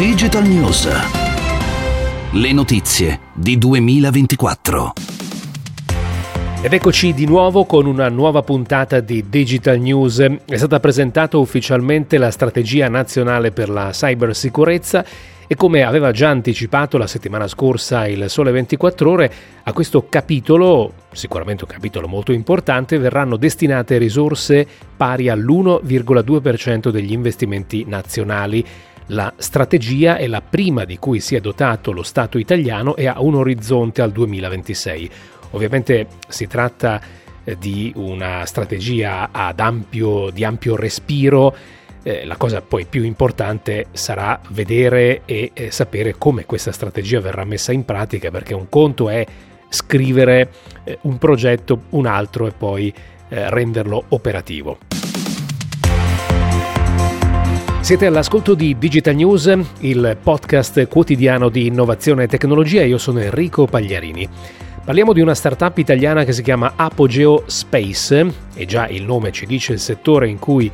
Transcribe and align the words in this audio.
Digital 0.00 0.48
News. 0.48 0.88
Le 2.32 2.52
notizie 2.54 3.20
di 3.34 3.58
2024. 3.58 4.92
Ed 6.62 6.72
eccoci 6.72 7.12
di 7.12 7.26
nuovo 7.26 7.66
con 7.66 7.84
una 7.84 8.08
nuova 8.08 8.40
puntata 8.40 9.00
di 9.00 9.26
Digital 9.28 9.78
News. 9.78 10.20
È 10.46 10.56
stata 10.56 10.80
presentata 10.80 11.36
ufficialmente 11.36 12.16
la 12.16 12.30
strategia 12.30 12.88
nazionale 12.88 13.50
per 13.50 13.68
la 13.68 13.90
cybersicurezza 13.90 15.04
e 15.46 15.54
come 15.54 15.82
aveva 15.82 16.12
già 16.12 16.30
anticipato 16.30 16.96
la 16.96 17.06
settimana 17.06 17.46
scorsa 17.46 18.06
il 18.06 18.30
Sole 18.30 18.52
24 18.52 19.10
ore, 19.10 19.32
a 19.64 19.72
questo 19.74 20.06
capitolo, 20.08 20.94
sicuramente 21.12 21.64
un 21.64 21.70
capitolo 21.70 22.08
molto 22.08 22.32
importante, 22.32 22.96
verranno 22.96 23.36
destinate 23.36 23.98
risorse 23.98 24.66
pari 24.96 25.28
all'1,2% 25.28 26.88
degli 26.88 27.12
investimenti 27.12 27.84
nazionali. 27.86 28.64
La 29.12 29.32
strategia 29.36 30.16
è 30.16 30.26
la 30.28 30.40
prima 30.40 30.84
di 30.84 30.96
cui 30.98 31.20
si 31.20 31.34
è 31.34 31.40
dotato 31.40 31.90
lo 31.90 32.02
Stato 32.02 32.38
italiano 32.38 32.94
e 32.94 33.08
ha 33.08 33.20
un 33.20 33.34
orizzonte 33.34 34.02
al 34.02 34.12
2026. 34.12 35.10
Ovviamente 35.50 36.06
si 36.28 36.46
tratta 36.46 37.00
eh, 37.42 37.56
di 37.58 37.92
una 37.96 38.44
strategia 38.46 39.30
ampio, 39.32 40.30
di 40.30 40.44
ampio 40.44 40.76
respiro 40.76 41.54
eh, 42.02 42.24
la 42.24 42.36
cosa 42.36 42.62
poi 42.62 42.86
più 42.86 43.02
importante 43.02 43.86
sarà 43.92 44.40
vedere 44.50 45.22
e 45.24 45.50
eh, 45.52 45.70
sapere 45.70 46.14
come 46.16 46.46
questa 46.46 46.72
strategia 46.72 47.20
verrà 47.20 47.44
messa 47.44 47.72
in 47.72 47.84
pratica, 47.84 48.30
perché 48.30 48.54
un 48.54 48.68
conto 48.68 49.08
è 49.08 49.26
scrivere 49.68 50.50
eh, 50.84 50.98
un 51.02 51.18
progetto, 51.18 51.82
un 51.90 52.06
altro 52.06 52.46
e 52.46 52.52
poi 52.52 52.92
eh, 53.28 53.50
renderlo 53.50 54.04
operativo. 54.08 54.89
Siete 57.80 58.06
all'ascolto 58.06 58.54
di 58.54 58.76
Digital 58.78 59.14
News, 59.16 59.58
il 59.80 60.16
podcast 60.22 60.86
quotidiano 60.86 61.48
di 61.48 61.66
innovazione 61.66 62.24
e 62.24 62.28
tecnologia. 62.28 62.84
Io 62.84 62.98
sono 62.98 63.20
Enrico 63.20 63.66
Pagliarini. 63.66 64.28
Parliamo 64.84 65.12
di 65.12 65.20
una 65.20 65.34
startup 65.34 65.76
italiana 65.78 66.24
che 66.24 66.32
si 66.32 66.42
chiama 66.42 66.74
Apogeo 66.76 67.44
Space 67.46 68.32
e 68.54 68.66
già 68.66 68.86
il 68.86 69.02
nome 69.02 69.32
ci 69.32 69.46
dice 69.46 69.72
il 69.72 69.80
settore 69.80 70.28
in 70.28 70.38
cui 70.38 70.70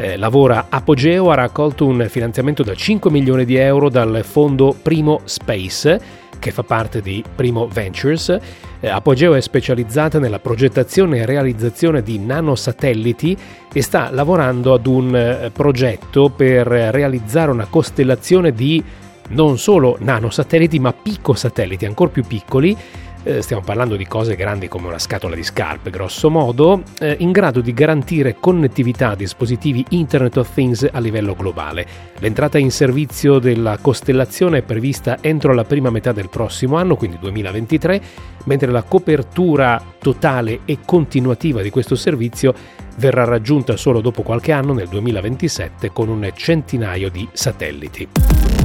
eh, 0.00 0.16
lavora 0.16 0.66
Apogeo, 0.70 1.30
ha 1.30 1.34
raccolto 1.34 1.84
un 1.84 2.06
finanziamento 2.08 2.62
da 2.62 2.74
5 2.74 3.10
milioni 3.10 3.44
di 3.44 3.56
euro 3.56 3.90
dal 3.90 4.22
fondo 4.24 4.74
Primo 4.80 5.20
Space 5.24 6.28
che 6.38 6.52
fa 6.52 6.62
parte 6.62 7.02
di 7.02 7.22
Primo 7.34 7.68
Ventures. 7.68 8.34
Eh, 8.80 8.88
Apogeo 8.88 9.34
è 9.34 9.40
specializzata 9.42 10.18
nella 10.18 10.38
progettazione 10.38 11.18
e 11.18 11.26
realizzazione 11.26 12.02
di 12.02 12.18
nanosatelliti 12.18 13.36
e 13.70 13.82
sta 13.82 14.08
lavorando 14.10 14.72
ad 14.72 14.86
un 14.86 15.14
eh, 15.14 15.50
progetto 15.52 16.30
per 16.30 16.66
realizzare 16.66 17.50
una 17.50 17.66
costellazione 17.66 18.52
di 18.52 18.82
non 19.28 19.58
solo 19.58 19.98
nanosatelliti 20.00 20.78
ma 20.80 20.94
picosatelliti 20.94 21.84
ancora 21.84 22.10
più 22.10 22.24
piccoli 22.24 22.76
eh, 23.22 23.42
stiamo 23.42 23.62
parlando 23.62 23.96
di 23.96 24.06
cose 24.06 24.36
grandi 24.36 24.68
come 24.68 24.86
una 24.86 24.98
scatola 24.98 25.34
di 25.34 25.42
scarpe, 25.42 25.90
grosso 25.90 26.30
modo, 26.30 26.82
eh, 27.00 27.16
in 27.18 27.32
grado 27.32 27.60
di 27.60 27.72
garantire 27.72 28.36
connettività 28.38 29.10
a 29.10 29.14
dispositivi 29.14 29.84
Internet 29.90 30.36
of 30.38 30.52
Things 30.52 30.88
a 30.90 30.98
livello 31.00 31.34
globale. 31.34 31.86
L'entrata 32.18 32.58
in 32.58 32.70
servizio 32.70 33.38
della 33.38 33.78
costellazione 33.78 34.58
è 34.58 34.62
prevista 34.62 35.18
entro 35.20 35.52
la 35.54 35.64
prima 35.64 35.90
metà 35.90 36.12
del 36.12 36.28
prossimo 36.28 36.76
anno, 36.76 36.96
quindi 36.96 37.18
2023, 37.18 38.00
mentre 38.44 38.70
la 38.70 38.82
copertura 38.82 39.82
totale 39.98 40.60
e 40.64 40.78
continuativa 40.84 41.62
di 41.62 41.70
questo 41.70 41.96
servizio 41.96 42.54
verrà 42.96 43.24
raggiunta 43.24 43.76
solo 43.76 44.00
dopo 44.00 44.22
qualche 44.22 44.52
anno, 44.52 44.72
nel 44.72 44.88
2027, 44.88 45.90
con 45.90 46.08
un 46.08 46.30
centinaio 46.34 47.10
di 47.10 47.28
satelliti. 47.32 48.59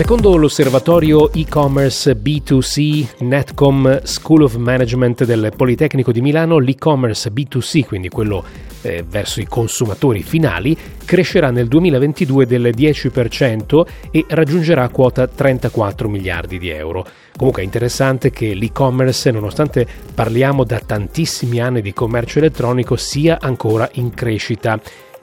Secondo 0.00 0.34
l'osservatorio 0.36 1.30
e-commerce 1.30 2.16
B2C 2.16 3.18
Netcom 3.18 4.00
School 4.02 4.44
of 4.44 4.56
Management 4.56 5.26
del 5.26 5.52
Politecnico 5.54 6.10
di 6.10 6.22
Milano, 6.22 6.56
l'e-commerce 6.56 7.30
B2C, 7.30 7.84
quindi 7.84 8.08
quello 8.08 8.42
eh, 8.80 9.04
verso 9.06 9.40
i 9.40 9.46
consumatori 9.46 10.22
finali, 10.22 10.74
crescerà 11.04 11.50
nel 11.50 11.68
2022 11.68 12.46
del 12.46 12.72
10% 12.74 13.86
e 14.10 14.24
raggiungerà 14.26 14.88
quota 14.88 15.26
34 15.26 16.08
miliardi 16.08 16.58
di 16.58 16.70
euro. 16.70 17.06
Comunque 17.36 17.60
è 17.60 17.66
interessante 17.66 18.30
che 18.30 18.54
l'e-commerce, 18.54 19.30
nonostante 19.30 19.86
parliamo 20.14 20.64
da 20.64 20.80
tantissimi 20.80 21.60
anni 21.60 21.82
di 21.82 21.92
commercio 21.92 22.38
elettronico, 22.38 22.96
sia 22.96 23.36
ancora 23.38 23.86
in 23.92 24.14
crescita 24.14 24.80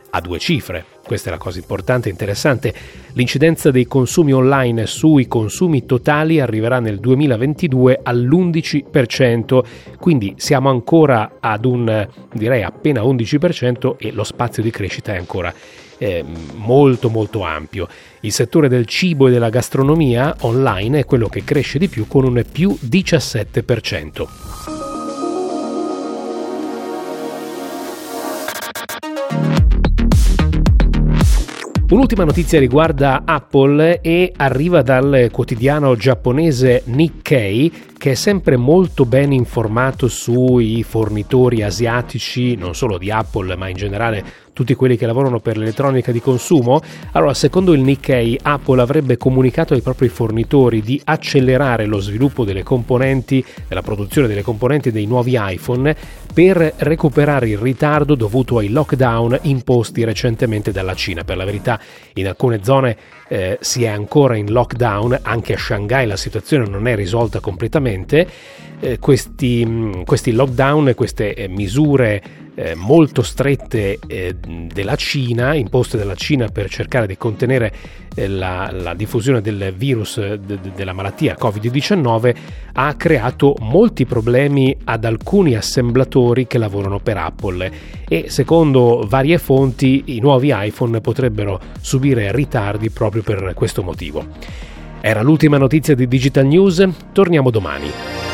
a 0.10 0.22
due 0.22 0.40
cifre. 0.40 0.86
Questa 1.04 1.30
è 1.30 1.32
la 1.32 1.38
cosa 1.38 1.60
importante 1.60 2.10
e 2.10 2.12
interessante. 2.12 2.74
L'incidenza 3.14 3.72
dei 3.72 3.86
consumi 3.86 4.34
online 4.34 4.86
sui 4.86 5.28
consumi 5.28 5.86
totali 5.86 6.40
arriverà 6.40 6.80
nel 6.80 7.00
2022 7.00 8.02
all'11%, 8.04 9.64
quindi 10.00 10.34
siamo 10.38 10.70
ancora 10.70 11.38
ad 11.40 11.66
un 11.66 12.08
direi 12.34 12.64
appena 12.64 13.02
11% 13.02 13.96
e 13.98 14.12
lo 14.12 14.24
spazio 14.24 14.62
di 14.62 14.70
crescita 14.70 15.14
è 15.14 15.18
ancora 15.18 15.54
eh, 15.98 16.24
molto 16.56 17.10
molto 17.10 17.42
ampio. 17.42 17.88
Il 18.22 18.32
settore 18.32 18.68
del 18.68 18.86
cibo 18.86 19.28
e 19.28 19.32
della 19.32 19.50
gastronomia 19.50 20.36
online 20.42 21.00
è 21.00 21.06
quello 21.06 21.28
che 21.28 21.44
cresce 21.44 21.80
di 21.80 21.88
più 21.88 22.08
con 22.08 22.26
un 22.26 22.44
più 22.52 22.78
17%. 22.82 24.77
Un'ultima 31.90 32.26
notizia 32.26 32.60
riguarda 32.60 33.22
Apple 33.24 34.02
e 34.02 34.34
arriva 34.36 34.82
dal 34.82 35.30
quotidiano 35.32 35.96
giapponese 35.96 36.84
Nikkei 36.88 37.72
che 37.98 38.12
è 38.12 38.16
sempre 38.16 38.58
molto 38.58 39.06
ben 39.06 39.32
informato 39.32 40.08
sui 40.08 40.84
fornitori 40.84 41.64
asiatici, 41.64 42.56
non 42.56 42.76
solo 42.76 42.98
di 42.98 43.10
Apple 43.10 43.56
ma 43.56 43.68
in 43.68 43.76
generale 43.76 44.46
tutti 44.58 44.74
quelli 44.74 44.98
che 44.98 45.06
lavorano 45.06 45.40
per 45.40 45.56
l'elettronica 45.56 46.12
di 46.12 46.20
consumo. 46.20 46.82
Allora, 47.12 47.36
secondo 47.36 47.74
il 47.74 47.82
Nikkei, 47.82 48.40
Apple 48.42 48.82
avrebbe 48.82 49.16
comunicato 49.16 49.76
ai 49.76 49.82
propri 49.82 50.08
fornitori 50.10 50.82
di 50.82 51.00
accelerare 51.04 51.86
lo 51.86 52.00
sviluppo 52.00 52.44
delle 52.44 52.64
componenti, 52.64 53.46
della 53.68 53.84
produzione 53.84 54.28
delle 54.28 54.42
componenti 54.42 54.92
dei 54.92 55.06
nuovi 55.06 55.38
iPhone 55.38 55.96
per 56.34 56.74
recuperare 56.78 57.50
il 57.50 57.60
ritardo 57.60 58.16
dovuto 58.16 58.58
ai 58.58 58.70
lockdown 58.70 59.38
imposti 59.44 60.04
recentemente 60.04 60.72
dalla 60.72 60.96
Cina. 60.96 61.24
Per 61.24 61.38
la 61.38 61.46
verità, 61.46 61.80
in 62.14 62.28
alcune 62.28 62.64
zone 62.64 62.98
eh, 63.28 63.60
si 63.62 63.84
è 63.84 63.88
ancora 63.90 64.38
in 64.38 64.52
lockdown, 64.52 65.20
anche 65.22 65.54
a 65.54 65.58
Shanghai 65.58 66.08
la 66.08 66.18
situazione 66.18 66.68
non 66.68 66.88
è 66.88 66.96
risolta 66.96 67.40
completamente. 67.40 67.87
Eh, 68.80 69.00
questi, 69.00 70.04
questi, 70.06 70.34
lockdown 70.34 70.90
e 70.90 70.94
queste 70.94 71.34
eh, 71.34 71.48
misure 71.48 72.22
eh, 72.54 72.76
molto 72.76 73.24
strette 73.24 73.98
eh, 74.06 74.36
della 74.36 74.96
Cina, 74.96 75.56
imposte 75.56 75.98
dalla 75.98 76.14
Cina 76.14 76.48
per 76.50 76.70
cercare 76.70 77.08
di 77.08 77.18
contenere 77.18 77.74
eh, 78.14 78.28
la, 78.28 78.70
la, 78.72 78.94
diffusione 78.94 79.42
del 79.42 79.74
virus 79.76 80.20
de, 80.20 80.38
de, 80.38 80.72
della 80.76 80.94
malattia 80.94 81.36
Covid-19, 81.40 82.36
ha 82.74 82.94
creato 82.96 83.56
molti 83.62 84.06
problemi 84.06 84.76
ad 84.84 85.06
alcuni 85.06 85.56
assemblatori 85.56 86.46
che 86.46 86.60
lavorano 86.60 87.00
per 87.00 87.18
Apple 87.18 87.72
e 88.08 88.26
secondo 88.30 89.06
varie 89.08 89.40
fonti 89.40 90.04
i 90.16 90.20
nuovi 90.20 90.52
iPhone 90.54 91.02
potrebbero 91.02 91.60
subire 91.82 92.32
ritardi 92.32 92.92
proprio 92.92 93.24
per 93.24 93.54
questo 93.56 93.82
motivo. 93.82 94.76
Era 95.02 95.22
l'ultima 95.22 95.58
notizia 95.58 95.96
di 95.96 96.08
Digital 96.08 96.46
News, 96.46 96.88
torniamo 97.12 97.50
domani. 97.50 98.27